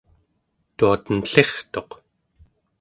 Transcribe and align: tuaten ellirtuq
tuaten 0.77 1.17
ellirtuq 1.33 1.89